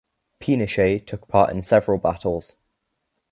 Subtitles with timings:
[0.39, 2.55] Pinochet took part in several battles.